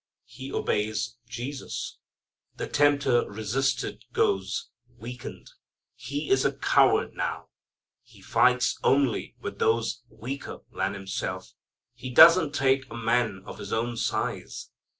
[0.25, 1.99] He obeys Jesus.
[2.57, 5.51] The tempter resisted goes, weakened.
[5.93, 7.49] He is a coward now.
[8.01, 11.53] He fights only with those weaker than himself.
[11.93, 14.71] He doesn't take a man of his own size.